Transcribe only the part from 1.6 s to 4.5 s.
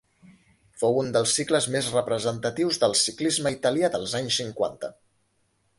més representatius del ciclisme italià dels anys